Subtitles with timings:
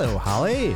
[0.00, 0.72] Hello, Holly.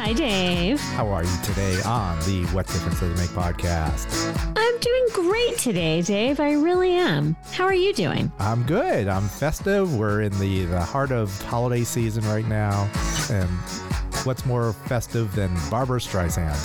[0.00, 0.80] Hi, Dave.
[0.80, 4.08] How are you today on the What Difference Does It Make podcast?
[4.56, 6.40] I'm doing great today, Dave.
[6.40, 7.36] I really am.
[7.52, 8.32] How are you doing?
[8.40, 9.06] I'm good.
[9.06, 9.94] I'm festive.
[9.96, 12.90] We're in the, the heart of holiday season right now.
[13.30, 13.48] And
[14.26, 16.58] what's more festive than Barbra Streisand?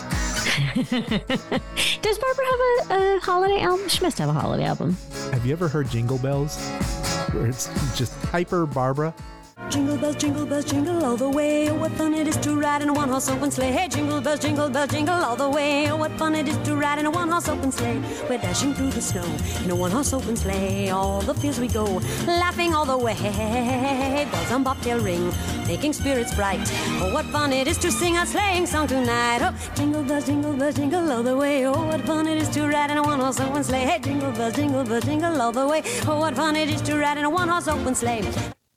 [2.02, 3.88] Does Barbara have a, a holiday album?
[3.88, 4.98] She must have a holiday album.
[5.32, 6.58] Have you ever heard Jingle Bells?
[7.34, 9.14] Where it's just hyper Barbara?
[9.70, 11.70] Jingle bells, jingle bells, jingle all the way.
[11.70, 13.72] Oh, what fun it is to ride in a one horse open sleigh.
[13.72, 15.90] Hey, jingle bells, jingle bells, jingle all the way.
[15.90, 18.00] Oh, what fun it is to ride in a one horse open sleigh.
[18.30, 19.26] We're dashing through the snow
[19.64, 20.90] in a one horse open sleigh.
[20.90, 21.86] All the fields we go,
[22.28, 23.16] laughing all the way.
[24.32, 25.32] Bells on bobtail ring,
[25.68, 26.62] making spirits bright.
[27.02, 29.40] Oh, what fun it is to sing a sleighing song tonight.
[29.42, 31.66] Oh, jingle bells, jingle bells, jingle all the way.
[31.66, 33.86] Oh, what fun it is to ride in a one horse open sleigh.
[33.86, 35.84] Hey, jingle bells, jingle bells, jingle all the way.
[36.08, 38.24] Oh, what fun it is to ride in a one horse open sleigh.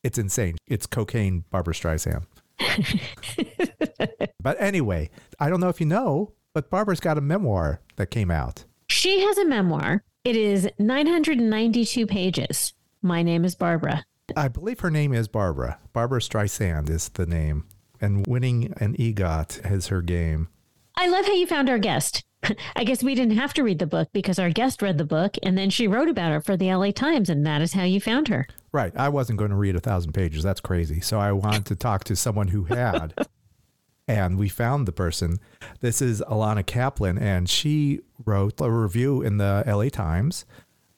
[0.06, 0.56] It's insane.
[0.68, 2.26] It's cocaine Barbra Streisand.
[4.40, 8.30] but anyway, I don't know if you know, but Barbara's got a memoir that came
[8.30, 8.66] out.
[8.88, 10.04] She has a memoir.
[10.22, 12.72] It is 992 pages.
[13.02, 14.04] My name is Barbara.
[14.36, 15.80] I believe her name is Barbara.
[15.92, 17.64] Barbra Streisand is the name.
[18.00, 20.46] And winning an EGOT is her game.
[20.94, 22.22] I love how you found our guest.
[22.76, 25.36] I guess we didn't have to read the book because our guest read the book
[25.42, 28.00] and then she wrote about it for the LA Times, and that is how you
[28.00, 28.46] found her.
[28.76, 28.92] Right.
[28.94, 30.42] I wasn't going to read a thousand pages.
[30.42, 31.00] That's crazy.
[31.00, 33.14] So I wanted to talk to someone who had.
[34.06, 35.40] and we found the person.
[35.80, 40.44] This is Ilana Kaplan, and she wrote a review in the LA Times.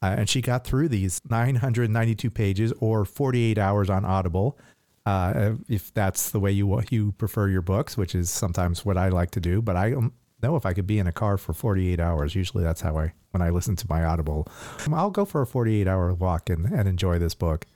[0.02, 4.58] Uh, and she got through these 992 pages or 48 hours on Audible,
[5.06, 9.08] uh, if that's the way you you prefer your books, which is sometimes what I
[9.10, 9.62] like to do.
[9.62, 10.12] But I don't
[10.42, 12.34] know if I could be in a car for 48 hours.
[12.34, 14.46] Usually that's how I, when I listen to my Audible,
[14.86, 17.66] um, I'll go for a 48 hour walk and, and enjoy this book.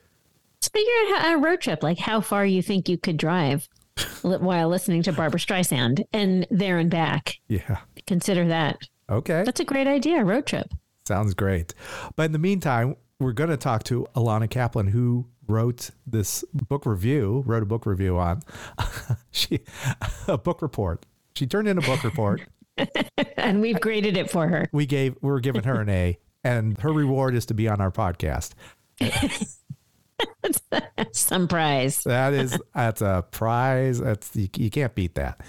[0.61, 3.69] So figure out a road trip, like how far you think you could drive
[4.22, 7.37] while listening to Barbra Streisand and there and back.
[7.49, 7.78] Yeah.
[8.06, 8.78] Consider that.
[9.11, 9.43] Okay.
[9.45, 10.69] That's a great idea, road trip.
[11.06, 11.75] Sounds great.
[12.17, 16.87] But in the meantime, we're going to talk to Ilana Kaplan, who wrote this book
[16.87, 18.43] review, wrote a book review on
[19.31, 19.61] she
[20.28, 21.05] a book report.
[21.34, 22.43] She turned in a book report.
[23.37, 24.69] and we've graded it for her.
[24.72, 27.81] We gave we were giving her an A, and her reward is to be on
[27.81, 28.53] our podcast.
[31.12, 32.03] Some prize.
[32.04, 33.98] That is that's a prize.
[33.98, 35.41] That's you, you can't beat that.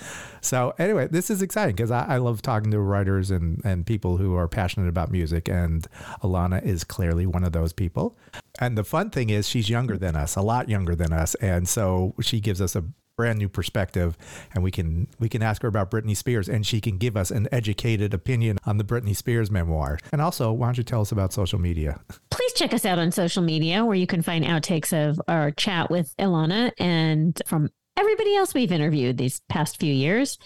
[0.42, 4.18] So anyway, this is exciting because I, I love talking to writers and and people
[4.18, 5.88] who are passionate about music, and
[6.22, 8.18] Ilana is clearly one of those people.
[8.60, 11.68] And the fun thing is, she's younger than us, a lot younger than us, and
[11.68, 12.84] so she gives us a
[13.16, 14.18] brand new perspective
[14.54, 17.32] and we can we can ask her about Britney Spears and she can give us
[17.32, 20.00] an educated opinion on the Britney Spears memoir.
[20.12, 22.00] And also, why don't you tell us about social media?
[22.32, 25.92] Please check us out on social media where you can find outtakes of our chat
[25.92, 30.38] with Ilana and from everybody else we've interviewed these past few years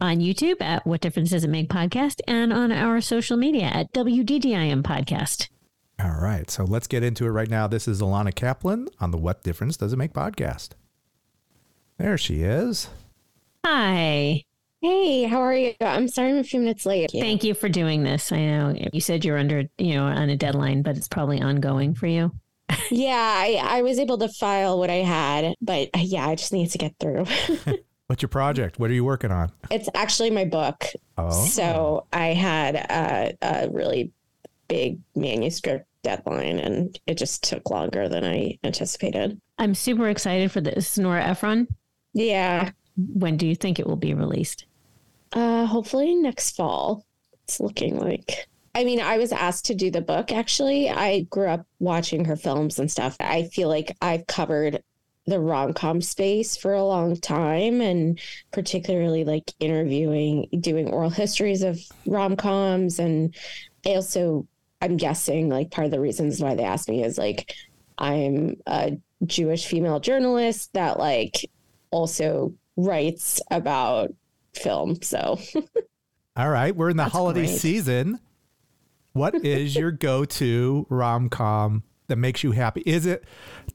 [0.00, 3.92] on YouTube at What Difference Does It Make podcast and on our social media at
[3.92, 5.48] WDDIM podcast.
[6.02, 7.68] All right, so let's get into it right now.
[7.68, 10.70] This is Ilana Kaplan on the What Difference Does It Make podcast.
[11.98, 12.88] There she is.
[13.64, 14.44] Hi.
[14.80, 15.74] Hey, how are you?
[15.80, 17.10] I'm sorry I'm a few minutes late.
[17.12, 18.32] Thank you for doing this.
[18.32, 21.94] I know you said you're under, you know, on a deadline, but it's probably ongoing
[21.94, 22.32] for you.
[22.90, 26.52] yeah, I, I was able to file what I had, but uh, yeah, I just
[26.52, 27.26] need to get through.
[28.08, 28.80] What's your project?
[28.80, 29.52] What are you working on?
[29.70, 30.84] It's actually my book.
[31.16, 31.30] Oh.
[31.30, 34.10] So I had a, a really
[34.68, 39.40] big manuscript deadline and it just took longer than I anticipated.
[39.58, 40.98] I'm super excited for this.
[40.98, 41.68] Nora Ephron.
[42.12, 42.70] Yeah.
[42.96, 44.66] When do you think it will be released?
[45.32, 47.04] Uh, hopefully next fall.
[47.44, 48.48] It's looking like.
[48.74, 50.88] I mean, I was asked to do the book actually.
[50.88, 53.16] I grew up watching her films and stuff.
[53.20, 54.82] I feel like I've covered
[55.26, 58.18] the rom com space for a long time and
[58.50, 62.98] particularly like interviewing, doing oral histories of rom coms.
[62.98, 63.34] And
[63.86, 64.46] I also,
[64.80, 67.54] I'm guessing like part of the reasons why they asked me is like
[67.98, 71.48] I'm a Jewish female journalist that like
[71.92, 74.12] also writes about
[74.54, 75.00] film.
[75.02, 75.38] So,
[76.36, 77.58] All right, we're in the That's holiday great.
[77.58, 78.18] season.
[79.12, 82.82] What is your go-to rom-com that makes you happy?
[82.86, 83.24] Is it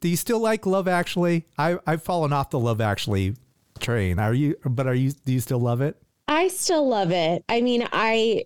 [0.01, 1.45] do you still like Love Actually?
[1.57, 3.35] I I've fallen off the Love Actually
[3.79, 4.17] train.
[4.19, 5.95] Are you but are you do you still love it?
[6.27, 7.45] I still love it.
[7.47, 8.45] I mean, I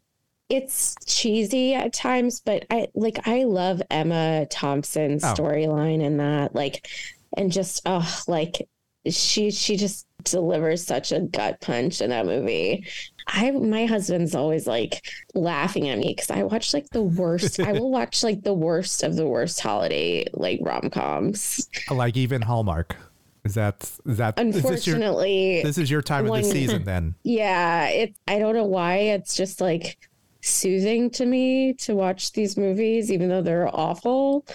[0.49, 5.33] it's cheesy at times, but I like I love Emma Thompson's Oh.
[5.33, 6.87] storyline in that like
[7.37, 8.67] and just oh like
[9.07, 12.85] she she just delivers such a gut punch in that movie.
[13.27, 17.71] I my husband's always like laughing at me cuz I watch like the worst I
[17.73, 21.67] will watch like the worst of the worst holiday like rom-coms.
[21.89, 22.97] Uh, like even Hallmark.
[23.43, 26.83] Is that is that is this your, Unfortunately, this is your time of the season
[26.85, 27.15] then?
[27.23, 29.97] Yeah, it I don't know why it's just like
[30.41, 34.45] soothing to me to watch these movies even though they're awful.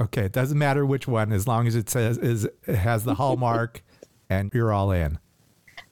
[0.00, 3.14] Okay, it doesn't matter which one as long as it says is it has the
[3.22, 3.82] hallmark
[4.28, 5.18] and you're all in.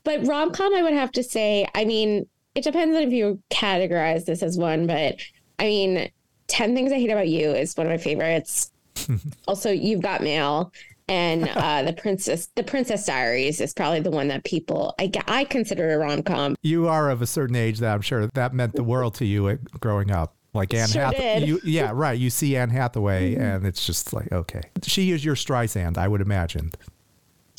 [0.04, 4.26] But rom-com I would have to say, I mean, it depends on if you categorize
[4.26, 5.16] this as one, but
[5.58, 6.10] I mean,
[6.48, 8.70] 10 Things I Hate About You is one of my favorites.
[9.48, 10.72] also, You've Got Mail
[11.08, 15.44] and uh, the Princess the Princess Diaries is probably the one that people I, I
[15.44, 16.56] consider a rom-com.
[16.62, 19.58] You are of a certain age that I'm sure that meant the world to you
[19.80, 20.34] growing up.
[20.52, 21.44] Like Anne Sure Hathaway.
[21.44, 22.16] You, yeah, right.
[22.16, 24.62] You see Anne Hathaway and it's just like, okay.
[24.84, 26.70] She is your Streisand, I would imagine.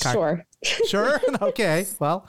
[0.01, 0.45] Ki- Sure.
[0.87, 1.19] Sure.
[1.41, 1.85] okay.
[1.99, 2.27] Well,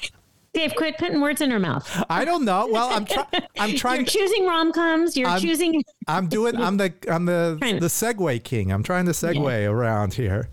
[0.53, 2.05] Dave, quit putting words in her mouth.
[2.09, 2.67] I don't know.
[2.71, 3.27] Well, I'm trying
[3.59, 3.97] I'm trying.
[4.01, 5.17] You're choosing rom coms.
[5.17, 5.83] You're I'm- choosing.
[6.09, 8.73] I'm doing I'm the I'm the Trying to- the segue king.
[8.73, 10.49] I'm trying to segue around here.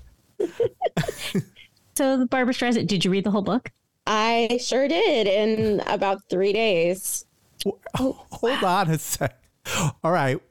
[1.95, 2.87] So, the Barbra Streisand.
[2.87, 3.69] Did you read the whole book?
[4.07, 7.25] I sure did in about 3 days.
[7.95, 9.37] Hold on a sec.
[10.03, 10.41] All right.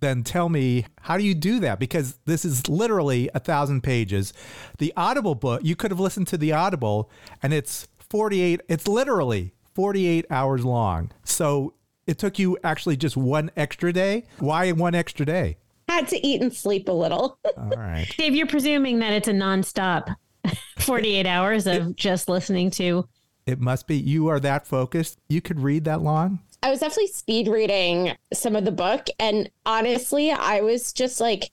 [0.00, 1.78] Then tell me, how do you do that?
[1.78, 4.32] Because this is literally a thousand pages.
[4.78, 7.10] The Audible book, you could have listened to the Audible,
[7.42, 11.10] and it's 48, it's literally 48 hours long.
[11.24, 11.74] So
[12.06, 14.24] it took you actually just one extra day.
[14.38, 15.58] Why one extra day?
[15.88, 17.38] Had to eat and sleep a little.
[17.56, 18.06] All right.
[18.18, 20.14] Dave, you're presuming that it's a nonstop
[20.78, 23.08] 48 hours of just listening to.
[23.46, 25.18] It must be, you are that focused.
[25.28, 26.40] You could read that long?
[26.62, 29.06] I was definitely speed reading some of the book.
[29.18, 31.50] And honestly, I was just like,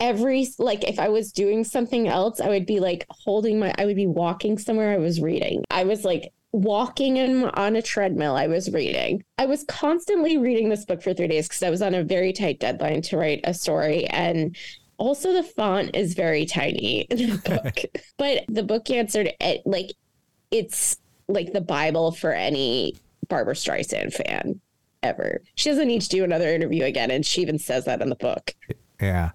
[0.00, 3.86] every, like, if I was doing something else, I would be like holding my, I
[3.86, 5.64] would be walking somewhere I was reading.
[5.70, 10.68] I was like, walking in, on a treadmill i was reading i was constantly reading
[10.68, 13.40] this book for three days because i was on a very tight deadline to write
[13.42, 14.56] a story and
[14.96, 19.90] also the font is very tiny in the book but the book answered it like
[20.52, 20.96] it's
[21.26, 22.94] like the bible for any
[23.28, 24.60] barbra streisand fan
[25.02, 28.08] ever she doesn't need to do another interview again and she even says that in
[28.08, 28.54] the book
[29.00, 29.30] Yeah.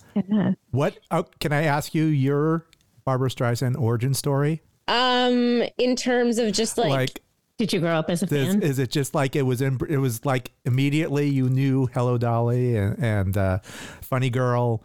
[0.71, 2.65] What, oh, can I ask you your
[3.05, 4.61] Barbra Streisand origin story?
[4.87, 7.21] um in terms of just like, like
[7.57, 8.63] Did you grow up as a Is, fan?
[8.63, 9.77] is it just like it was in?
[9.87, 13.59] It was like immediately you knew Hello Dolly and, and uh,
[14.01, 14.81] Funny Girl.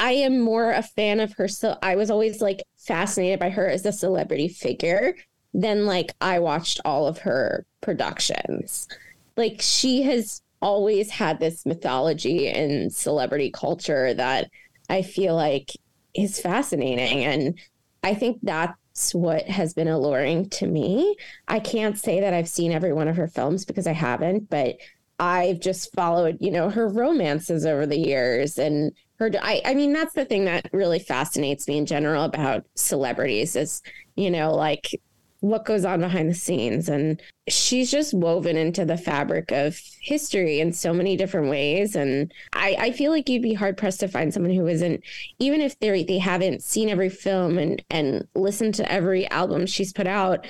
[0.00, 1.48] I am more a fan of her.
[1.48, 5.16] So I was always like fascinated by her as a celebrity figure
[5.52, 8.88] than like I watched all of her productions.
[9.36, 14.50] Like she has always had this mythology and celebrity culture that
[14.88, 15.70] I feel like
[16.14, 17.24] is fascinating.
[17.24, 17.58] And
[18.02, 21.16] I think that's what has been alluring to me.
[21.48, 24.76] I can't say that I've seen every one of her films because I haven't, but
[25.18, 29.92] I've just followed, you know, her romances over the years and her I, I mean
[29.92, 33.82] that's the thing that really fascinates me in general about celebrities is,
[34.16, 35.00] you know, like
[35.44, 36.88] what goes on behind the scenes.
[36.88, 41.94] And she's just woven into the fabric of history in so many different ways.
[41.94, 45.04] And I, I feel like you'd be hard pressed to find someone who isn't
[45.38, 49.92] even if they they haven't seen every film and and listened to every album she's
[49.92, 50.46] put out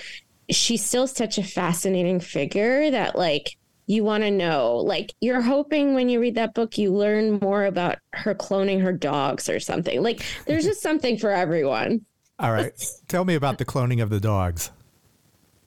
[0.48, 4.76] she's still such a fascinating figure that like you want to know.
[4.76, 8.92] Like you're hoping when you read that book you learn more about her cloning her
[8.92, 10.02] dogs or something.
[10.02, 12.06] Like there's just something for everyone.
[12.38, 12.72] All right,
[13.08, 14.70] tell me about the cloning of the dogs.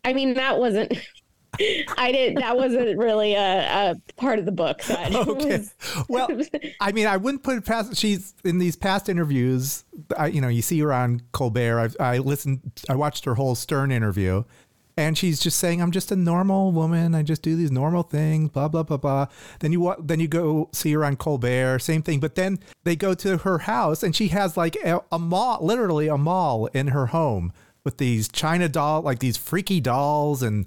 [0.05, 0.91] I mean that wasn't
[1.97, 5.57] i didn't that wasn't really a, a part of the book that Okay.
[5.57, 5.73] was
[6.09, 6.29] Well,
[6.79, 7.95] I mean, I wouldn't put it past.
[7.97, 9.83] She's in these past interviews.
[10.17, 11.79] I, you know, you see her on Colbert.
[11.79, 12.61] I've, I listened.
[12.89, 14.43] I watched her whole Stern interview,
[14.95, 17.15] and she's just saying, "I'm just a normal woman.
[17.15, 19.27] I just do these normal things." Blah blah blah blah.
[19.59, 22.19] Then you then you go see her on Colbert, same thing.
[22.19, 26.07] But then they go to her house, and she has like a, a mall, literally
[26.07, 27.51] a mall in her home
[27.87, 30.65] with these China doll, like these freaky dolls, and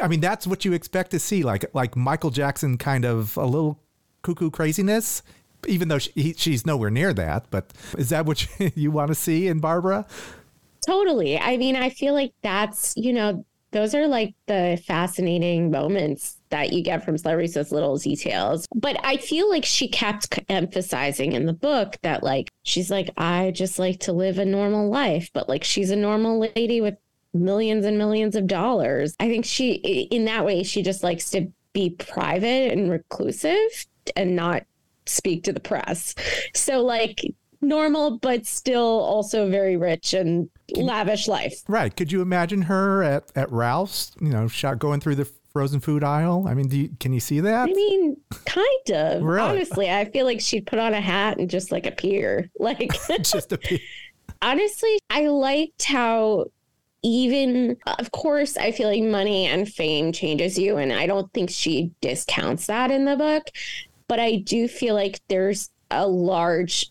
[0.00, 3.44] I mean that's what you expect to see, like like Michael Jackson kind of a
[3.44, 3.78] little
[4.22, 5.22] cuckoo craziness.
[5.66, 9.08] Even though she, he, she's nowhere near that, but is that what you, you want
[9.08, 10.06] to see in Barbara?
[10.86, 11.38] Totally.
[11.38, 16.72] I mean, I feel like that's, you know, those are like the fascinating moments that
[16.72, 18.68] you get from celebrities, those little details.
[18.76, 23.50] But I feel like she kept emphasizing in the book that, like, she's like, I
[23.50, 26.94] just like to live a normal life, but like, she's a normal lady with
[27.32, 29.16] millions and millions of dollars.
[29.18, 29.72] I think she,
[30.12, 34.62] in that way, she just likes to be private and reclusive and not
[35.06, 36.14] speak to the press.
[36.54, 37.20] So, like,
[37.60, 41.64] normal, but still also very rich and lavish life.
[41.66, 41.96] Right.
[41.96, 46.04] Could you imagine her at, at Ralph's, you know, shot going through the frozen food
[46.04, 46.44] aisle?
[46.46, 47.68] I mean, do you, can you see that?
[47.70, 49.22] I mean, kind of.
[49.22, 49.48] Really?
[49.48, 52.50] Honestly, I feel like she'd put on a hat and just like appear.
[52.64, 52.92] Like,
[53.22, 53.80] Just a pe-
[54.40, 56.46] honestly, I liked how
[57.02, 61.50] even of course I feel like money and fame changes you and I don't think
[61.50, 63.50] she discounts that in the book
[64.08, 66.90] but I do feel like there's a large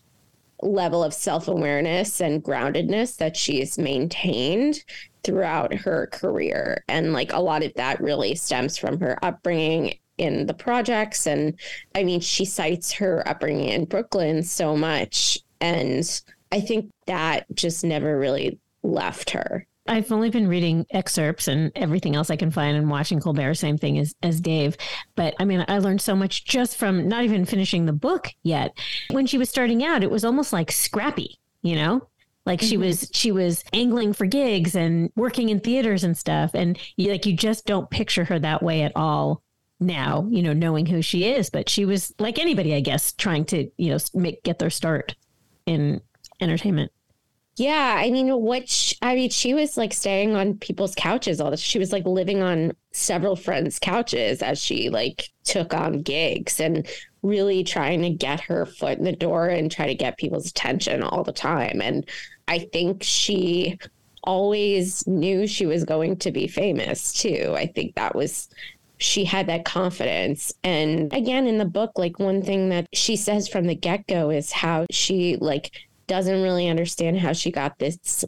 [0.62, 4.84] level of self-awareness and groundedness that she's maintained
[5.24, 10.46] throughout her career and like a lot of that really stems from her upbringing in
[10.46, 11.58] the projects and
[11.94, 16.08] I mean she cites her upbringing in Brooklyn so much and
[16.52, 19.66] I think that just never really left her.
[19.86, 23.76] I've only been reading excerpts and everything else I can find and watching Colbert, same
[23.76, 24.76] thing as, as Dave.
[25.14, 28.72] But I mean, I learned so much just from not even finishing the book yet.
[29.10, 32.08] When she was starting out, it was almost like scrappy, you know?
[32.46, 32.84] Like she mm-hmm.
[32.84, 36.50] was she was angling for gigs and working in theaters and stuff.
[36.54, 39.42] And you, like you just don't picture her that way at all
[39.80, 41.48] now, you know, knowing who she is.
[41.48, 45.14] But she was like anybody, I guess, trying to, you know, make get their start
[45.66, 46.00] in
[46.40, 46.92] entertainment.
[47.56, 51.60] Yeah, I mean, what I mean, she was like staying on people's couches all this.
[51.60, 56.86] She was like living on several friends' couches as she like took on gigs and
[57.22, 61.02] really trying to get her foot in the door and try to get people's attention
[61.04, 61.80] all the time.
[61.80, 62.08] And
[62.48, 63.78] I think she
[64.22, 67.54] always knew she was going to be famous too.
[67.56, 68.48] I think that was
[68.98, 70.52] she had that confidence.
[70.62, 74.30] And again, in the book, like one thing that she says from the get go
[74.30, 75.72] is how she like
[76.06, 78.24] doesn't really understand how she got this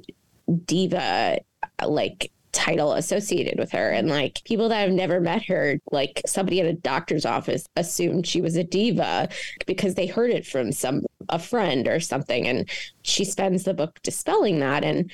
[0.65, 1.39] diva
[1.85, 3.91] like title associated with her.
[3.91, 8.27] And like people that have never met her like somebody at a doctor's office assumed
[8.27, 9.29] she was a diva
[9.67, 12.47] because they heard it from some a friend or something.
[12.47, 12.69] And
[13.03, 14.85] she spends the book dispelling that.
[14.85, 15.11] And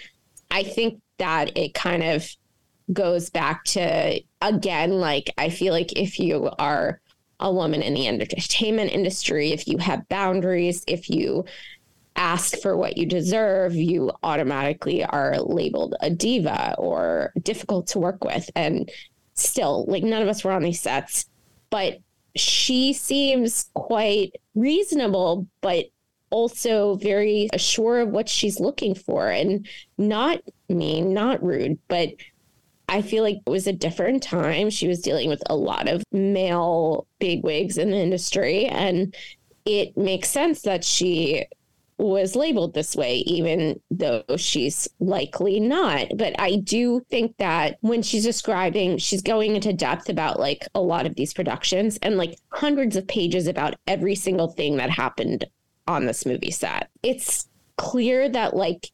[0.53, 2.29] i think that it kind of
[2.93, 7.01] goes back to again like i feel like if you are
[7.41, 11.45] a woman in the entertainment industry if you have boundaries if you
[12.17, 18.25] ask for what you deserve, you automatically are labeled a diva or difficult to work
[18.25, 18.49] with.
[18.55, 18.91] And
[19.35, 21.27] still, like, none of us were on these sets,
[21.71, 21.99] but
[22.37, 25.87] she seems quite reasonable, but
[26.31, 29.67] also very sure of what she's looking for and
[29.99, 32.09] not mean, not rude, but
[32.89, 34.71] I feel like it was a different time.
[34.71, 39.15] She was dealing with a lot of male bigwigs in the industry, and
[39.65, 41.47] it makes sense that she
[42.03, 46.09] was labeled this way, even though she's likely not.
[46.17, 50.81] But I do think that when she's describing, she's going into depth about like a
[50.81, 55.47] lot of these productions and like hundreds of pages about every single thing that happened
[55.87, 56.91] on this movie set.
[57.03, 58.91] It's clear that like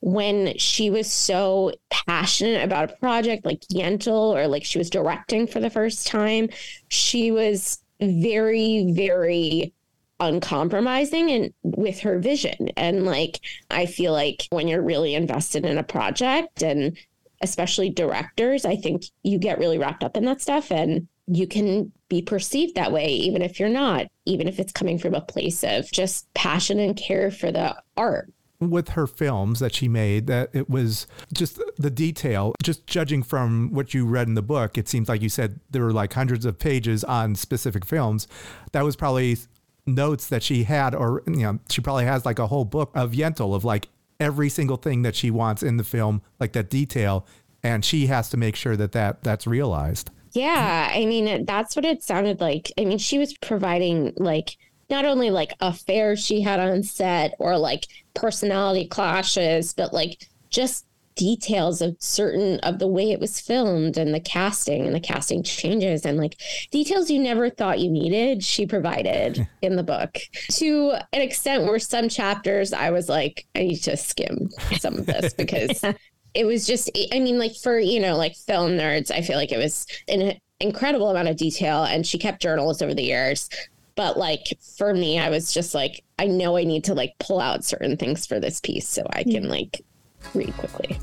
[0.00, 5.46] when she was so passionate about a project like Yentl or like she was directing
[5.46, 6.48] for the first time,
[6.88, 9.73] she was very, very
[10.20, 12.70] uncompromising and with her vision.
[12.76, 13.40] And like,
[13.70, 16.96] I feel like when you're really invested in a project and
[17.40, 21.90] especially directors, I think you get really wrapped up in that stuff and you can
[22.08, 25.64] be perceived that way, even if you're not, even if it's coming from a place
[25.64, 30.48] of just passion and care for the art with her films that she made that
[30.52, 34.88] it was just the detail just judging from what you read in the book it
[34.88, 38.26] seems like you said there were like hundreds of pages on specific films
[38.72, 39.36] that was probably
[39.86, 43.12] notes that she had, or you know, she probably has like a whole book of
[43.12, 43.88] Yentl of like
[44.20, 47.26] every single thing that she wants in the film, like that detail,
[47.62, 50.10] and she has to make sure that that that's realized.
[50.32, 52.72] Yeah, I mean that's what it sounded like.
[52.78, 54.56] I mean, she was providing like
[54.90, 60.86] not only like affairs she had on set or like personality clashes, but like just
[61.16, 65.42] details of certain of the way it was filmed and the casting and the casting
[65.42, 66.36] changes and like
[66.70, 70.18] details you never thought you needed she provided in the book.
[70.52, 75.06] To an extent where some chapters i was like i need to skim some of
[75.06, 75.84] this because
[76.34, 79.52] it was just i mean like for you know like film nerds i feel like
[79.52, 83.48] it was an incredible amount of detail and she kept journals over the years.
[83.96, 87.38] But like for me i was just like i know i need to like pull
[87.38, 89.30] out certain things for this piece so i hmm.
[89.30, 89.84] can like
[90.34, 90.98] read quickly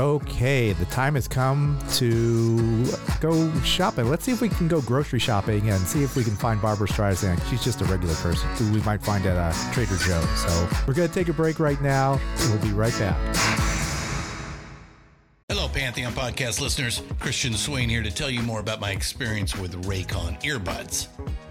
[0.00, 2.84] Okay, the time has come to
[3.20, 4.08] go shopping.
[4.08, 6.86] Let's see if we can go grocery shopping and see if we can find Barbra
[6.86, 7.44] Streisand.
[7.50, 10.40] She's just a regular person who we might find at a Trader Joe's.
[10.40, 12.20] So we're going to take a break right now.
[12.42, 13.16] We'll be right back.
[15.48, 17.02] Hello, Pantheon podcast listeners.
[17.18, 21.08] Christian Swain here to tell you more about my experience with Raycon earbuds.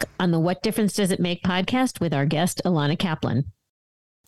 [0.00, 3.44] And back on the What Difference Does It Make podcast with our guest, Ilana Kaplan.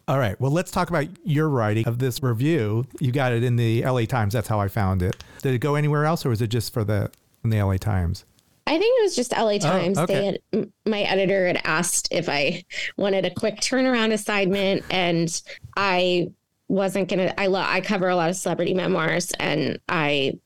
[0.08, 0.38] All right.
[0.40, 2.84] Well, let's talk about your writing of this review.
[3.00, 4.32] You got it in the LA Times.
[4.32, 5.22] That's how I found it.
[5.42, 7.10] Did it go anywhere else or was it just for the
[7.44, 8.24] in the LA Times?
[8.66, 9.98] I think it was just LA oh, Times.
[9.98, 10.38] okay.
[10.50, 12.64] They had my editor had asked if I
[12.96, 15.42] wanted a quick turnaround assignment, and
[15.76, 16.28] I
[16.68, 17.34] wasn't gonna.
[17.38, 17.66] I love.
[17.68, 20.38] I cover a lot of celebrity memoirs, and I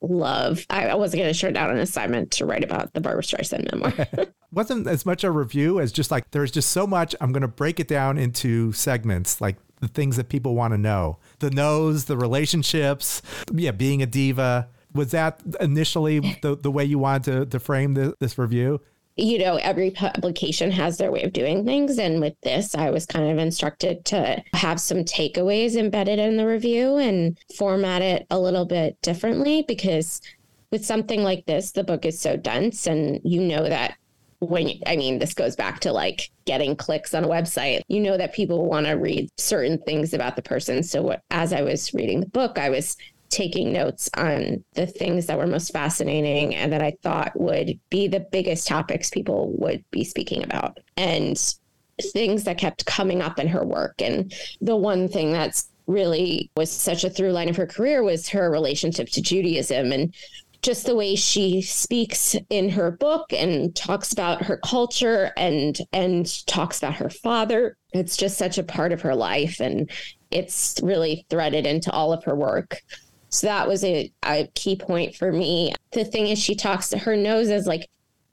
[0.00, 0.66] love.
[0.70, 4.06] I, I wasn't gonna turn down an assignment to write about the Barbra Streisand memoir.
[4.52, 7.14] wasn't as much a review as just like there's just so much.
[7.20, 10.78] I'm going to break it down into segments, like the things that people want to
[10.78, 14.68] know the knows, the relationships, yeah, being a diva.
[14.94, 18.80] Was that initially the, the way you wanted to, to frame the, this review?
[19.18, 21.98] You know, every publication has their way of doing things.
[21.98, 26.46] And with this, I was kind of instructed to have some takeaways embedded in the
[26.46, 30.20] review and format it a little bit differently because
[30.70, 33.96] with something like this, the book is so dense and you know that
[34.40, 37.80] when I mean this goes back to like getting clicks on a website.
[37.88, 40.82] You know that people want to read certain things about the person.
[40.84, 42.96] So what, as I was reading the book, I was
[43.30, 48.08] taking notes on the things that were most fascinating and that I thought would be
[48.08, 50.78] the biggest topics people would be speaking about.
[50.96, 51.38] And
[52.12, 54.00] things that kept coming up in her work.
[54.00, 58.28] And the one thing that's really was such a through line of her career was
[58.28, 60.14] her relationship to Judaism and
[60.60, 66.46] just the way she speaks in her book and talks about her culture and and
[66.46, 69.88] talks about her father it's just such a part of her life and
[70.32, 72.82] it's really threaded into all of her work
[73.30, 75.72] so that was a, a key point for me.
[75.92, 77.88] The thing is she talks to her nose is like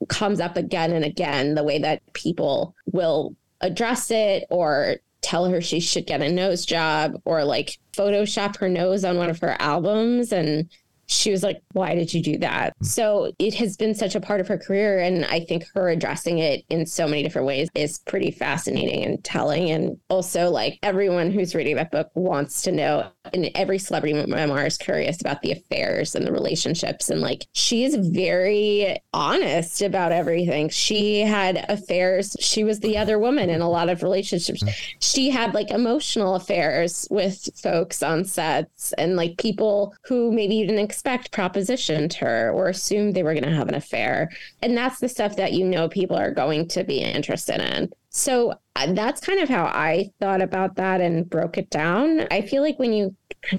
[0.08, 5.60] comes up again and again the way that people will address it or tell her
[5.60, 9.56] she should get a nose job or like photoshop her nose on one of her
[9.58, 10.68] albums and
[11.06, 12.74] she was like, Why did you do that?
[12.78, 12.84] Hmm.
[12.84, 14.98] So it has been such a part of her career.
[15.00, 19.22] And I think her addressing it in so many different ways is pretty fascinating and
[19.24, 19.70] telling.
[19.70, 24.66] And also, like, everyone who's reading that book wants to know, and every celebrity memoir
[24.66, 27.08] is curious about the affairs and the relationships.
[27.10, 30.68] And like, she is very honest about everything.
[30.68, 32.36] She had affairs.
[32.40, 34.62] She was the other woman in a lot of relationships.
[34.62, 34.68] Hmm.
[35.00, 40.66] She had like emotional affairs with folks on sets and like people who maybe you
[40.66, 44.30] didn't expect propositioned her or assumed they were going to have an affair.
[44.62, 47.92] And that's the stuff that you know people are going to be interested in.
[48.08, 52.26] So uh, that's kind of how I thought about that and broke it down.
[52.30, 53.10] I feel like when you're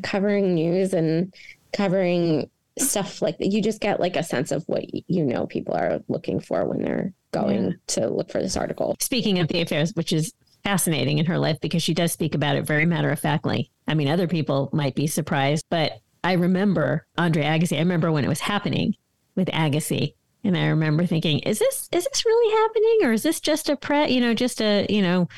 [0.02, 1.32] covering news and
[1.74, 5.76] covering stuff like that, you just get like a sense of what you know people
[5.76, 7.72] are looking for when they're going yeah.
[7.88, 8.96] to look for this article.
[9.00, 12.56] Speaking of the affairs, which is fascinating in her life because she does speak about
[12.56, 13.70] it very matter of factly.
[13.88, 17.78] I mean, other people might be surprised, but I remember Andre Agassi.
[17.78, 18.98] I remember when it was happening
[19.36, 20.14] with Agassi.
[20.44, 23.78] And I remember thinking, is this is this really happening or is this just a
[23.78, 25.30] pre you know, just a, you know,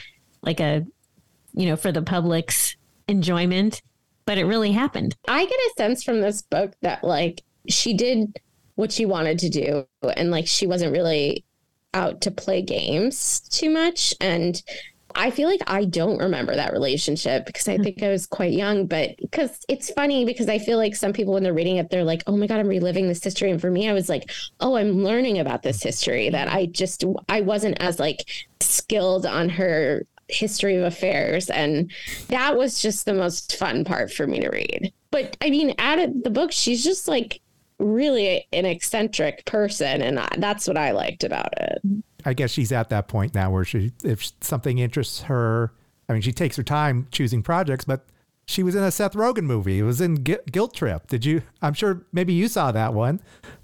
[0.41, 0.83] like a
[1.53, 2.75] you know, for the public's
[3.07, 3.83] enjoyment?
[4.25, 5.15] But it really happened.
[5.27, 8.39] I get a sense from this book that like she did
[8.73, 11.45] what she wanted to do and like she wasn't really
[11.93, 14.63] out to play games too much and
[15.15, 17.83] I feel like I don't remember that relationship because I hmm.
[17.83, 21.33] think I was quite young, but because it's funny because I feel like some people
[21.33, 23.51] when they're reading it, they're like, oh my God, I'm reliving this history.
[23.51, 27.03] And for me, I was like, oh, I'm learning about this history that I just,
[27.27, 28.29] I wasn't as like
[28.61, 31.49] skilled on her history of affairs.
[31.49, 31.91] And
[32.27, 34.93] that was just the most fun part for me to read.
[35.11, 37.41] But I mean, out of the book, she's just like
[37.79, 40.01] really an eccentric person.
[40.01, 41.79] And that's what I liked about it.
[41.81, 41.99] Hmm.
[42.29, 45.73] I guess she's at that point now where she, if something interests her,
[46.07, 48.05] I mean, she takes her time choosing projects, but
[48.45, 49.79] she was in a Seth Rogen movie.
[49.79, 51.07] It was in Guilt Trip.
[51.07, 51.41] Did you?
[51.61, 53.19] I'm sure maybe you saw that one.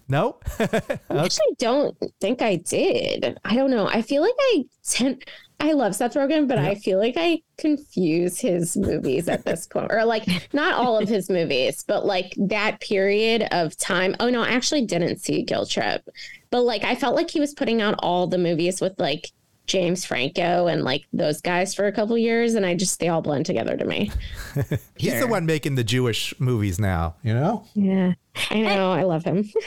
[0.08, 1.00] No, okay.
[1.10, 3.40] I actually don't think I did.
[3.44, 3.88] I don't know.
[3.88, 5.24] I feel like I tend.
[5.60, 9.92] I love Seth Rogen, but I feel like I confuse his movies at this point,
[9.92, 14.16] or like not all of his movies, but like that period of time.
[14.20, 16.08] Oh no, I actually didn't see Guilt Trip.
[16.56, 19.30] But like I felt like he was putting out all the movies with like
[19.68, 23.22] James Franco and like those guys for a couple years, and I just they all
[23.22, 24.10] blend together to me.
[24.96, 25.20] He's sure.
[25.20, 27.66] the one making the Jewish movies now, you know.
[27.74, 28.14] Yeah,
[28.52, 28.94] I know.
[28.94, 29.52] I love him.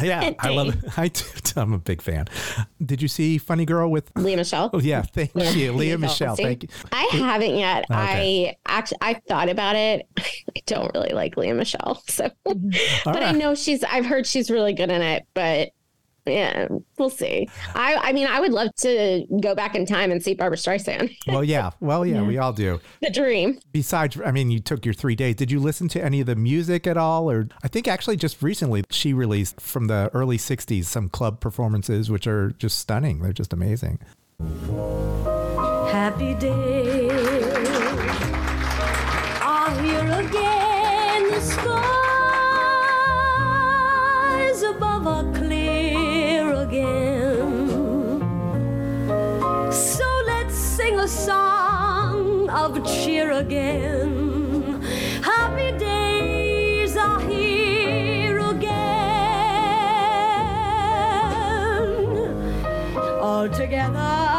[0.00, 0.76] Yeah, I love it.
[1.56, 2.26] I I'm a big fan.
[2.82, 4.70] Did you see Funny Girl with Lea Michele?
[4.72, 5.50] Oh yeah, thank yeah.
[5.50, 6.36] you, Lea Michele.
[6.36, 6.68] Thank you.
[6.90, 7.84] I haven't yet.
[7.90, 8.56] Okay.
[8.56, 10.06] I actually I thought about it.
[10.16, 12.56] I don't really like Lea Michele, so but
[13.04, 13.22] right.
[13.24, 13.82] I know she's.
[13.84, 15.72] I've heard she's really good in it, but
[16.26, 17.48] yeah, we'll see.
[17.74, 21.16] I, I mean, I would love to go back in time and see Barbra Streisand.
[21.26, 21.70] well, yeah.
[21.80, 22.80] Well, yeah, yeah, we all do.
[23.02, 23.58] The dream.
[23.72, 25.36] Besides, I mean, you took your three days.
[25.36, 27.30] Did you listen to any of the music at all?
[27.30, 32.10] Or I think actually just recently she released from the early 60s some club performances,
[32.10, 33.20] which are just stunning.
[33.20, 33.98] They're just amazing.
[35.90, 36.99] Happy day
[52.76, 54.80] of cheer again.
[55.22, 58.70] Happy days are here again.
[63.20, 64.29] All together.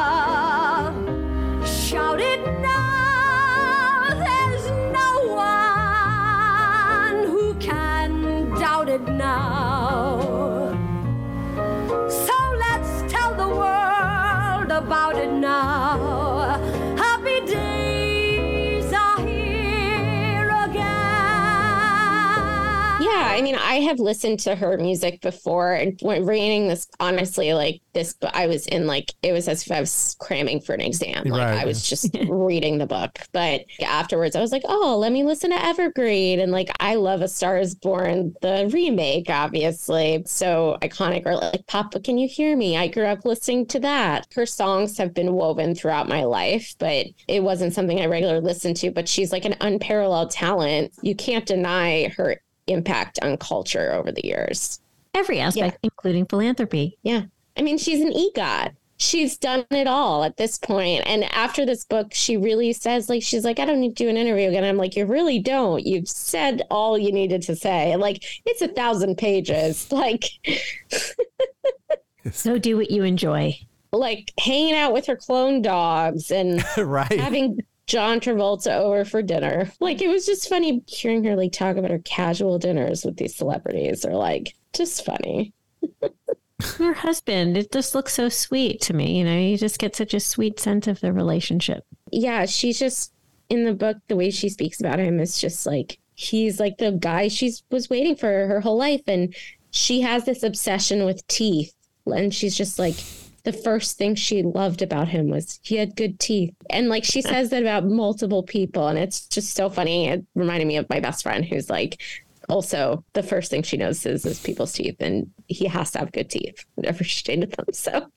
[23.42, 27.82] I mean, I have listened to her music before, and when reading this, honestly, like
[27.94, 31.24] this, I was in like it was as if I was cramming for an exam.
[31.24, 31.62] Like Right.
[31.64, 35.50] I was just reading the book, but afterwards, I was like, oh, let me listen
[35.50, 41.26] to Evergreen, and like I love A Star Is Born, the remake, obviously, so iconic.
[41.26, 42.78] Or like Papa, Can You Hear Me?
[42.78, 44.28] I grew up listening to that.
[44.36, 48.78] Her songs have been woven throughout my life, but it wasn't something I regularly listened
[48.78, 48.92] to.
[48.92, 50.94] But she's like an unparalleled talent.
[51.02, 54.80] You can't deny her impact on culture over the years.
[55.14, 56.98] Every aspect, including philanthropy.
[57.04, 57.24] Yeah.
[57.58, 58.72] I mean, she's an EGOT.
[58.98, 61.04] She's done it all at this point.
[61.08, 64.10] And after this book, she really says, like, she's like, I don't need to do
[64.10, 64.64] an interview again.
[64.64, 65.84] I'm like, you really don't.
[65.86, 67.96] You've said all you needed to say.
[67.96, 69.88] Like, it's a thousand pages.
[69.92, 70.26] Like,
[72.32, 73.58] So do what you enjoy.
[73.92, 77.20] like hanging out with her clone dogs and right.
[77.20, 77.58] having
[77.92, 79.70] John Travolta over for dinner.
[79.82, 83.36] Like, it was just funny hearing her like talk about her casual dinners with these
[83.36, 84.06] celebrities.
[84.06, 85.54] Or like, just funny.
[86.78, 89.18] Her husband, it just looks so sweet to me.
[89.18, 91.84] You know, you just get such a sweet sense of the relationship.
[92.14, 93.12] yeah, she's just
[93.50, 93.98] in the book.
[94.08, 97.90] The way she speaks about him is just like he's like the guy she's was
[97.90, 99.36] waiting for her whole life, and
[99.72, 101.74] she has this obsession with teeth,
[102.06, 102.96] and she's just like
[103.44, 107.22] the first thing she loved about him was he had good teeth, and like she
[107.34, 110.08] says that about multiple people, and it's just so funny.
[110.08, 112.02] It reminded me of my best friend who's like.
[112.50, 116.30] Also, the first thing she notices is people's teeth, and he has to have good
[116.30, 117.66] teeth whenever she dated them.
[117.74, 118.08] So,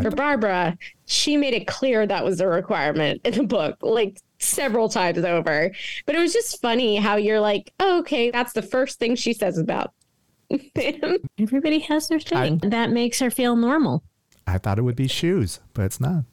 [0.00, 4.88] for Barbara, she made it clear that was a requirement in the book, like several
[4.88, 5.70] times over.
[6.06, 9.32] But it was just funny how you're like, oh, okay, that's the first thing she
[9.32, 9.92] says about
[10.74, 11.18] him.
[11.38, 12.58] Everybody has their thing.
[12.64, 14.02] that makes her feel normal.
[14.46, 16.24] I thought it would be shoes, but it's not.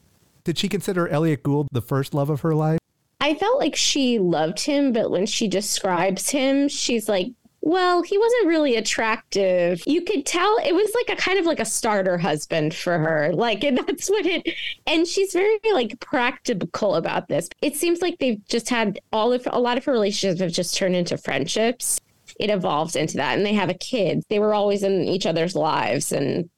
[0.44, 2.78] Did she consider Elliott Gould the first love of her life?
[3.20, 7.28] I felt like she loved him, but when she describes him, she's like,
[7.62, 9.82] well, he wasn't really attractive.
[9.86, 13.32] You could tell it was like a kind of like a starter husband for her.
[13.34, 14.54] Like, and that's what it,
[14.86, 17.48] and she's very like practical about this.
[17.60, 20.76] It seems like they've just had all of, a lot of her relationships have just
[20.76, 22.00] turned into friendships.
[22.38, 23.36] It evolves into that.
[23.36, 24.22] And they have a kid.
[24.30, 26.12] They were always in each other's lives.
[26.12, 26.48] And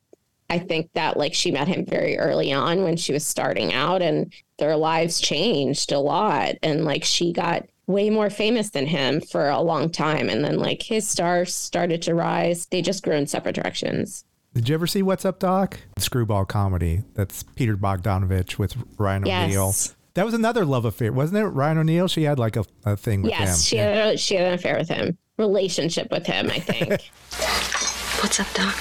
[0.53, 4.03] I think that like she met him very early on when she was starting out
[4.03, 6.57] and their lives changed a lot.
[6.63, 10.29] And like she got way more famous than him for a long time.
[10.29, 12.67] And then like his stars started to rise.
[12.67, 14.25] They just grew in separate directions.
[14.55, 15.79] Did you ever see What's Up, Doc?
[15.99, 17.03] Screwball comedy.
[17.15, 19.45] That's Peter Bogdanovich with Ryan Yes.
[19.47, 19.75] O'Neal.
[20.15, 21.47] That was another love affair, wasn't it?
[21.47, 22.09] Ryan O'Neal.
[22.09, 23.63] She had like a, a thing with yes, him.
[23.65, 23.95] she Yeah.
[23.95, 25.17] had a, she had an affair with him.
[25.39, 26.91] Relationship with him, I think.
[28.23, 28.77] What's up, Doc?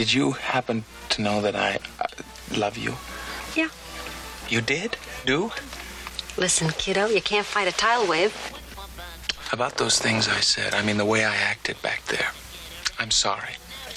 [0.00, 2.06] Did you happen to know that I uh,
[2.56, 2.94] love you?
[3.54, 3.68] Yeah.
[4.48, 4.96] You did?
[5.26, 5.52] Do?
[6.38, 8.32] Listen, kiddo, you can't fight a tidal wave.
[9.52, 12.28] About those things I said, I mean the way I acted back there.
[12.98, 13.56] I'm sorry.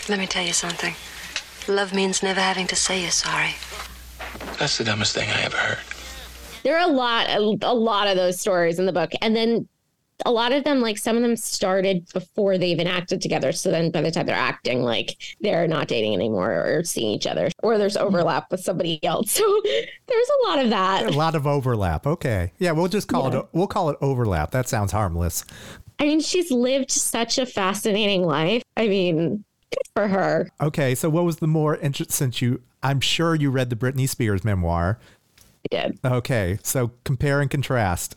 [0.09, 0.93] Let me tell you something.
[1.73, 3.55] Love means never having to say you're sorry.
[4.59, 5.79] That's the dumbest thing I ever heard.
[6.63, 9.69] there are a lot a, a lot of those stories in the book and then
[10.25, 13.71] a lot of them like some of them started before they even acted together so
[13.71, 17.49] then by the time they're acting like they're not dating anymore or seeing each other
[17.61, 18.03] or there's hmm.
[18.03, 19.61] overlap with somebody else so
[20.07, 21.05] there's a lot of that.
[21.05, 22.05] A lot of overlap.
[22.05, 22.51] Okay.
[22.59, 24.51] Yeah, we'll just call it we'll call it overlap.
[24.51, 25.45] That sounds harmless.
[25.99, 31.09] i mean she's lived such a fascinating life i mean good for her Okay, so
[31.09, 34.99] what was the more interesting since you I'm sure you read the Britney Spears memoir.
[35.71, 38.15] Did Okay, so compare and contrast.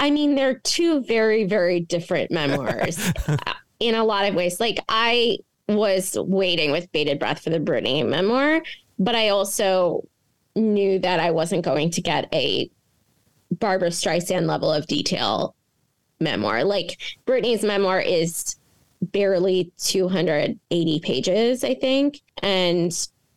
[0.00, 3.36] I mean, they're two very, very different memoirs uh,
[3.78, 4.58] in a lot of ways.
[4.58, 8.62] Like, I was waiting with bated breath for the Britney memoir,
[8.98, 10.02] but I also
[10.56, 12.70] knew that I wasn't going to get a
[13.50, 15.54] Barbra Streisand level of detail
[16.20, 16.64] memoir.
[16.64, 18.56] Like, Britney's memoir is
[19.00, 22.20] barely 280 pages, I think.
[22.42, 22.92] And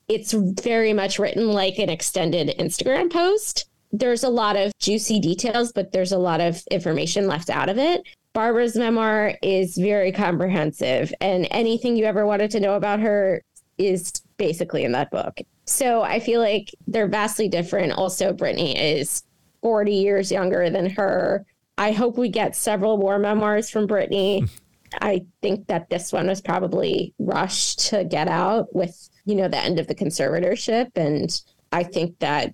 [0.08, 3.68] it's very much written like an extended Instagram post.
[3.92, 7.78] There's a lot of juicy details, but there's a lot of information left out of
[7.78, 8.04] it.
[8.34, 13.42] Barbara's memoir is very comprehensive, and anything you ever wanted to know about her
[13.78, 15.40] is basically in that book.
[15.66, 17.94] So I feel like they're vastly different.
[17.94, 19.24] Also, Britney is
[19.62, 21.46] 40 years younger than her.
[21.78, 24.50] I hope we get several more memoirs from Britney.
[25.02, 29.58] I think that this one was probably rushed to get out with, you know, the
[29.58, 30.92] end of the conservatorship.
[30.96, 31.30] And
[31.72, 32.54] I think that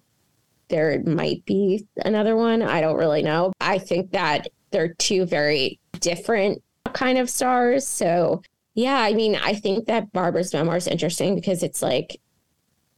[0.69, 2.61] there might be another one.
[2.61, 3.51] I don't really know.
[3.59, 7.85] I think that they're two very different kind of stars.
[7.85, 8.41] So,
[8.73, 12.19] yeah, I mean, I think that Barbara's memoir is interesting because it's like,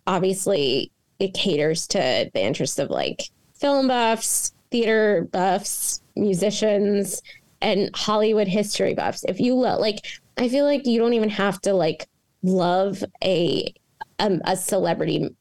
[0.05, 7.21] obviously, it caters to the interests of like film buffs, theater buffs, musicians.
[7.63, 11.62] and Hollywood history buffs, if you look like, I feel like you don't even have
[11.62, 12.07] to like
[12.43, 13.73] love a
[14.19, 15.36] um, a celebrity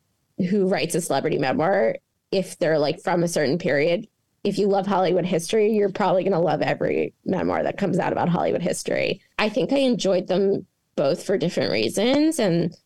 [0.49, 1.97] who writes a celebrity memoir
[2.31, 4.09] if they're like from a certain period.
[4.45, 8.13] If you love Hollywood history, you're probably going to love every memoir that comes out
[8.13, 9.21] about Hollywood history.
[9.39, 12.41] I think I enjoyed them both for different reasons.
[12.41, 12.77] And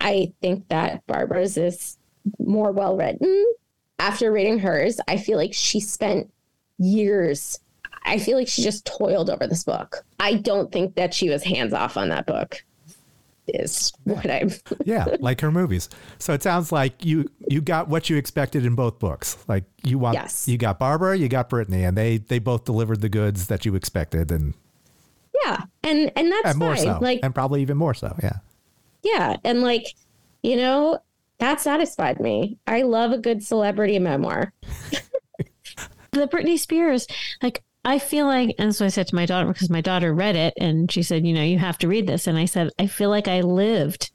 [0.00, 1.98] I think that Barbara's is
[2.38, 3.54] more well written.
[3.98, 6.32] After reading hers, I feel like she spent
[6.78, 7.60] years.
[8.04, 10.04] I feel like she just toiled over this book.
[10.18, 12.64] I don't think that she was hands off on that book.
[13.46, 14.50] Is what I'm.
[14.86, 15.90] yeah, like her movies.
[16.18, 19.36] So it sounds like you you got what you expected in both books.
[19.46, 20.48] Like you want, Yes.
[20.48, 23.74] you got Barbra, you got Britney, and they they both delivered the goods that you
[23.74, 24.54] expected, and
[25.44, 26.84] Yeah, and and that's and more fine.
[26.84, 28.16] so, Like and probably even more so.
[28.22, 28.38] Yeah.
[29.02, 29.94] yeah, and like
[30.42, 30.98] you know
[31.38, 32.56] that satisfied me.
[32.66, 34.54] I love a good celebrity memoir.
[36.12, 37.06] the Britney Spears,
[37.42, 40.36] like I feel like, and so I said to my daughter because my daughter read
[40.36, 42.86] it and she said, you know, you have to read this, and I said, I
[42.86, 44.10] feel like I lived,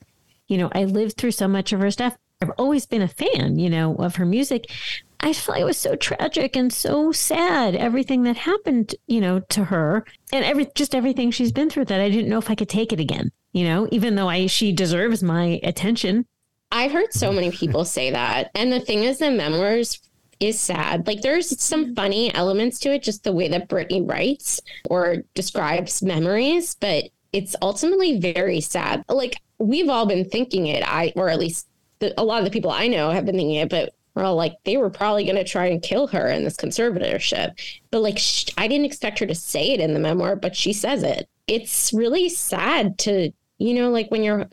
[0.47, 2.17] you know, I lived through so much of her stuff.
[2.41, 4.71] I've always been a fan, you know, of her music.
[5.19, 9.41] I felt like it was so tragic and so sad, everything that happened, you know,
[9.49, 12.55] to her and every just everything she's been through that I didn't know if I
[12.55, 16.25] could take it again, you know, even though I she deserves my attention.
[16.71, 18.51] I've heard so many people say that.
[18.55, 19.99] And the thing is, the memoirs
[20.39, 21.05] is sad.
[21.07, 21.93] Like there's some mm-hmm.
[21.95, 27.55] funny elements to it, just the way that Britney writes or describes memories, but it's
[27.61, 29.03] ultimately very sad.
[29.09, 31.67] Like we've all been thinking it, I or at least
[31.99, 34.35] the, a lot of the people I know have been thinking it, but we're all
[34.35, 37.51] like they were probably going to try and kill her in this conservatorship.
[37.91, 40.73] But like sh- I didn't expect her to say it in the memoir, but she
[40.73, 41.27] says it.
[41.47, 44.47] It's really sad to you know like when you're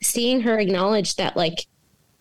[0.00, 1.66] seeing her acknowledge that like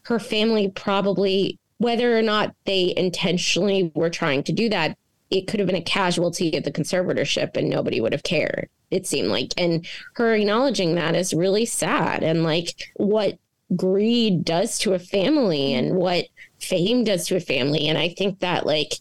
[0.03, 4.97] her family probably whether or not they intentionally were trying to do that
[5.29, 9.07] it could have been a casualty of the conservatorship and nobody would have cared it
[9.07, 9.53] seemed like.
[9.57, 13.39] And her acknowledging that is really sad and like what
[13.75, 16.27] greed does to a family and what
[16.59, 17.87] fame does to a family.
[17.87, 18.93] And i think that like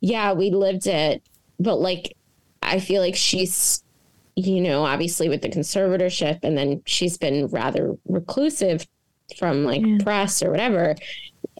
[0.00, 1.22] yeah we lived it
[1.60, 2.16] but like
[2.60, 3.84] i feel like she's
[4.36, 8.86] you know, obviously with the conservatorship, and then she's been rather reclusive
[9.38, 10.96] from like press or whatever.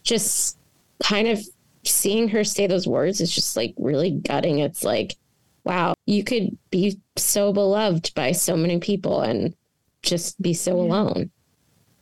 [0.04, 0.58] Just
[1.02, 1.40] kind of
[1.84, 4.60] seeing her say those words is just like really gutting.
[4.60, 5.16] It's like,
[5.64, 9.54] wow, you could be so beloved by so many people and
[10.02, 11.30] just be so alone.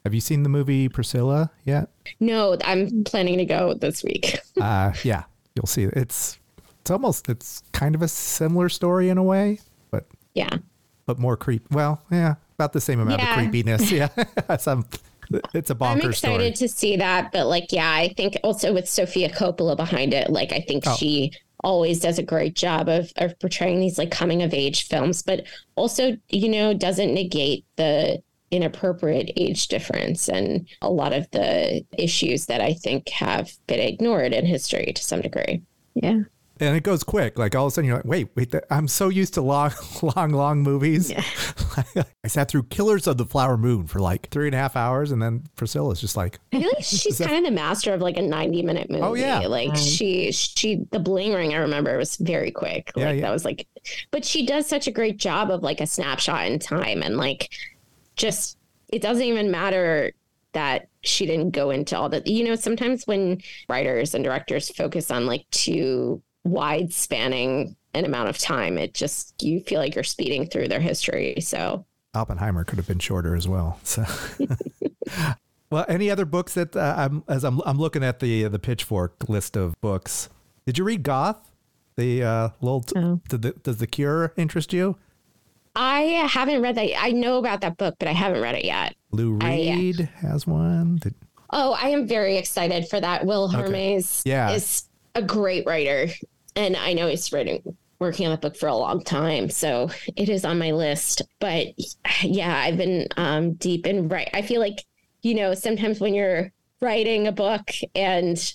[0.04, 1.88] Have you seen the movie Priscilla yet?
[2.18, 4.36] No, I'm planning to go this week.
[4.60, 5.22] uh, yeah,
[5.54, 5.84] you'll see.
[5.84, 6.38] It's
[6.80, 9.60] it's almost it's kind of a similar story in a way,
[9.92, 10.56] but yeah,
[11.06, 11.70] but more creep.
[11.70, 13.30] Well, yeah, about the same amount Yeah.
[13.30, 13.92] of creepiness.
[13.92, 14.08] Yeah,
[14.58, 14.86] Some,
[15.54, 16.52] it's a I'm excited story.
[16.52, 20.52] to see that, but like, yeah, I think also with Sofia Coppola behind it, like,
[20.52, 20.96] I think Oh.
[20.96, 21.32] she
[21.64, 25.44] always does a great job of of portraying these like coming of age films, but
[25.76, 32.46] also, you know, doesn't negate the inappropriate age difference and a lot of the issues
[32.46, 35.62] that I think have been ignored in history to some degree.
[35.94, 36.22] Yeah.
[36.62, 37.38] And it goes quick.
[37.38, 38.54] Like all of a sudden, you're like, wait, wait.
[38.70, 39.72] I'm so used to long,
[40.16, 41.10] long, long movies.
[41.10, 41.24] Yeah.
[42.24, 45.10] I sat through Killers of the Flower Moon for like three and a half hours,
[45.10, 48.16] and then Priscilla's just like, I feel like she's kind of the master of like
[48.16, 49.02] a 90 minute movie.
[49.02, 49.40] Oh, yeah.
[49.40, 52.92] Like Um, she, she, the bling ring, I remember was very quick.
[52.94, 53.22] Yeah, Like yeah.
[53.22, 53.66] that was like,
[54.12, 57.50] but she does such a great job of like a snapshot in time and like
[58.14, 58.56] just,
[58.88, 60.12] it doesn't even matter
[60.52, 62.26] that she didn't go into all that.
[62.28, 68.28] You know, sometimes when writers and directors focus on like too wide spanning an amount
[68.28, 71.36] of time, it just, you feel like you're speeding through their history.
[71.40, 73.78] So Oppenheimer could have been shorter as well.
[73.84, 74.04] So,
[75.70, 79.28] well, any other books that uh, I'm as I'm I'm looking at the the Pitchfork
[79.28, 80.28] list of books.
[80.66, 81.50] Did you read Goth?
[81.96, 84.96] The uh, little did the, does the Cure interest you?
[85.74, 86.00] I
[86.30, 87.02] haven't read that.
[87.02, 88.94] I know about that book, but I haven't read it yet.
[89.10, 90.96] Lou I- Reed has one.
[90.96, 91.14] Did-
[91.54, 93.26] Oh, I am very excited for that.
[93.26, 93.56] Will Okay.
[93.58, 94.52] Hermes Yeah.
[94.52, 96.08] is a great writer.
[96.56, 97.62] And I know he's writing
[97.98, 99.48] working on the book for a long time.
[99.48, 101.22] So it is on my list.
[101.38, 101.68] But
[102.22, 104.28] yeah, I've been um, deep in right.
[104.34, 104.84] I feel like,
[105.22, 108.52] you know, sometimes when you're writing a book and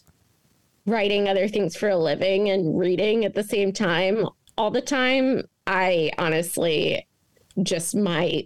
[0.86, 4.26] writing other things for a living and reading at the same time
[4.58, 7.08] all the time, I honestly
[7.64, 8.44] just my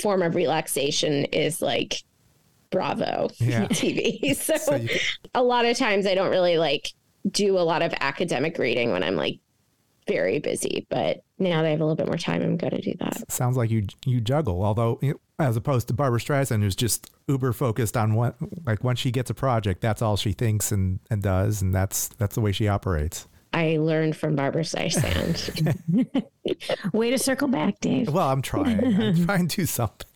[0.00, 1.96] form of relaxation is like
[2.70, 3.66] Bravo Yeah.
[3.70, 4.34] TV.
[4.36, 4.88] So, So you-
[5.34, 6.92] a lot of times I don't really like
[7.30, 9.38] do a lot of academic reading when I'm like
[10.06, 10.86] very busy.
[10.88, 13.30] But now that I have a little bit more time, I'm going to do that.
[13.30, 14.64] sounds like you you juggle.
[14.64, 15.00] Although
[15.38, 19.30] as opposed to Barbra Streisand, who's just uber focused on what like once she gets
[19.30, 22.68] a project, that's all she thinks and and does, and that's that's the way she
[22.68, 23.26] operates.
[23.52, 26.22] I learned from Barbra Streisand.
[26.92, 28.12] Way to circle back, Dave.
[28.12, 29.02] Well, I'm trying.
[29.02, 30.06] I'm trying to do something.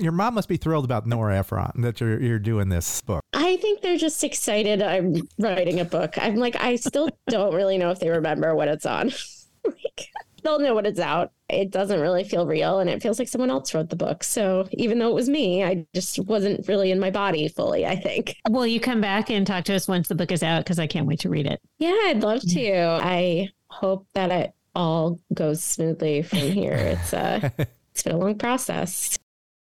[0.00, 3.22] Your mom must be thrilled about Nora Ephron that you're you're doing this book.
[3.32, 6.14] I think they're just excited I'm writing a book.
[6.18, 9.12] I'm like, I still don't really know if they remember what it's on.
[9.64, 10.08] like,
[10.42, 11.30] they'll know when it's out.
[11.48, 14.24] It doesn't really feel real and it feels like someone else wrote the book.
[14.24, 17.94] So even though it was me, I just wasn't really in my body fully, I
[17.94, 18.36] think.
[18.48, 20.64] Will you come back and talk to us once the book is out?
[20.64, 21.60] Because I can't wait to read it.
[21.78, 22.98] Yeah, I'd love to.
[23.00, 26.72] I hope that it all goes smoothly from here.
[26.74, 27.50] It's uh
[27.92, 29.18] it's been a long process.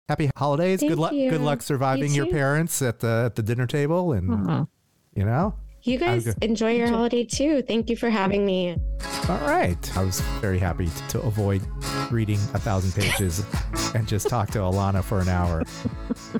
[0.08, 0.80] Happy holidays.
[0.80, 1.12] Thank good luck.
[1.12, 4.66] Good luck surviving You your parents at the at the dinner table, and Aw.
[5.14, 5.54] you know.
[5.88, 7.62] You guys enjoy your holiday too.
[7.62, 8.76] Thank you for having me.
[9.28, 9.96] All right.
[9.96, 11.62] I was very happy to, to avoid
[12.10, 13.44] reading a thousand pages
[13.94, 15.64] and just talk to Ilana for an hour.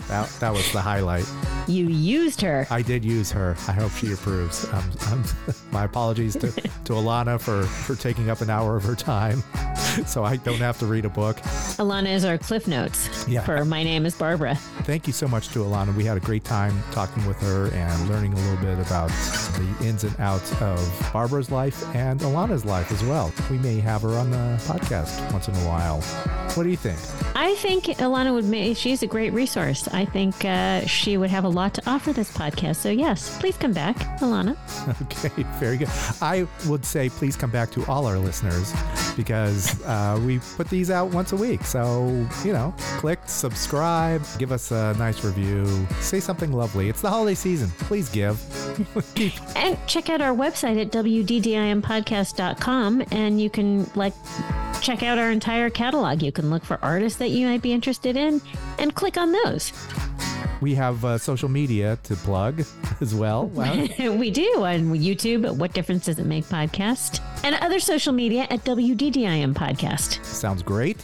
[0.09, 1.24] That, that was the highlight.
[1.66, 2.66] You used her.
[2.70, 3.57] I did use her.
[3.68, 4.64] I hope she approves.
[4.72, 5.24] Um, um,
[5.70, 9.42] my apologies to, to Ilana for, for taking up an hour of her time
[10.07, 11.36] so I don't have to read a book.
[11.78, 13.42] Ilana is our cliff notes Yeah.
[13.42, 14.55] for My Name is Barbra.
[14.84, 15.94] Thank you so much to Ilana.
[15.94, 19.11] We had a great time talking with her and learning a little bit about
[19.59, 20.78] the ins and outs of
[21.12, 23.32] Barbra's life and Ilana's life as well.
[23.51, 26.01] We may have her on the podcast once in a while.
[26.55, 26.99] What do you think?
[27.36, 29.86] I think Ilana would make, she's a great resource.
[29.93, 32.76] I think uh, she would have a lot to offer this podcast.
[32.76, 34.57] So, yes, please come back, Ilana.
[35.03, 35.89] Okay, very good.
[36.20, 38.72] I would say please come back to all our listeners
[39.16, 41.62] because uh, we put these out once a week.
[41.64, 42.09] So,
[42.45, 46.89] you know, click subscribe, give us a nice review, say something lovely.
[46.89, 47.70] It's the holiday season.
[47.80, 48.39] Please give.
[49.57, 54.14] And check out our website at wddimpodcast.com and you can like
[54.81, 56.22] check out our entire catalog.
[56.22, 58.41] You can look for artists that you might be interested in
[58.79, 59.72] and click on those.
[60.61, 62.64] We have uh, social media to plug
[63.01, 63.47] as well.
[63.47, 63.74] Wow.
[63.99, 68.64] we do on YouTube What Difference Does It Make podcast and other social media at
[68.64, 70.24] WDDIM podcast.
[70.24, 70.99] Sounds great.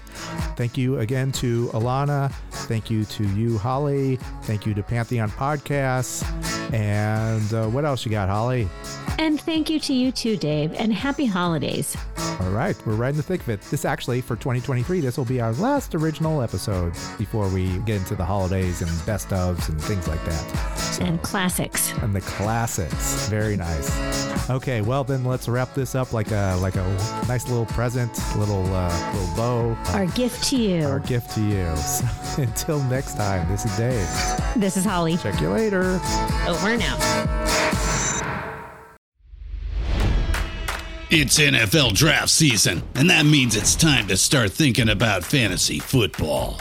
[0.56, 2.32] Thank you again to Ilana.
[2.50, 4.16] Thank you to you, Holly.
[4.42, 6.24] Thank you to Pantheon Podcasts.
[6.72, 8.68] And uh, what else you got, Holly?
[9.18, 11.96] And thank you to you too, Dave, and happy holidays.
[12.40, 13.60] All right, we're right in the thick of it.
[13.70, 18.16] This actually, for 2023, this will be our last original episode before we get into
[18.16, 20.76] the holidays and best ofs and things like that.
[20.78, 21.92] So, And classics.
[22.02, 23.28] and the classics.
[23.28, 23.88] Very nice.
[24.50, 26.82] Okay, well then let's wrap this up like a like a
[27.26, 29.78] nice little present, little uh, little bow.
[29.94, 30.84] Our gift to you.
[30.84, 31.74] Our gift to you.
[31.76, 32.04] So,
[32.42, 34.06] until next time, this is Dave.
[34.54, 35.16] This is Holly.
[35.16, 35.98] Check you later.
[36.46, 37.00] Over and out.
[41.10, 46.60] It's NFL draft season, and that means it's time to start thinking about fantasy football.